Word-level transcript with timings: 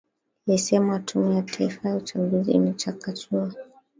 esema 0.47 0.99
tume 0.99 1.35
ya 1.35 1.41
taifa 1.41 1.89
ya 1.89 1.95
uchaguzi 1.95 2.51
imechakachua 2.51 3.53